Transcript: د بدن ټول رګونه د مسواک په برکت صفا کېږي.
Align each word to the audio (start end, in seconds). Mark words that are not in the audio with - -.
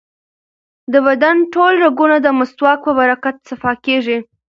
د 0.91 0.93
بدن 1.07 1.35
ټول 1.53 1.73
رګونه 1.85 2.17
د 2.21 2.27
مسواک 2.39 2.79
په 2.85 2.91
برکت 2.99 3.35
صفا 3.49 3.71
کېږي. 3.85 4.17